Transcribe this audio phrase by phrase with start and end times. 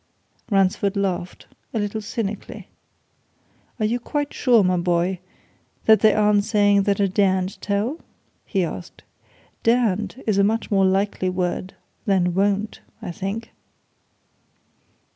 [0.49, 1.45] Ransford laughed
[1.75, 2.69] a little cynically.
[3.79, 5.19] "Are you quite sure, my boy,
[5.85, 7.99] that they aren't saying that I daren't tell?"
[8.43, 9.03] he asked.
[9.61, 11.75] "Daren't is a much more likely word
[12.07, 13.51] than won't, I think."